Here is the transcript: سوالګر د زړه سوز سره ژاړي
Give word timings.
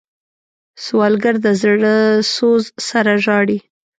سوالګر 0.83 1.35
د 1.45 1.47
زړه 1.61 1.95
سوز 2.35 2.63
سره 2.89 3.13
ژاړي 3.23 3.59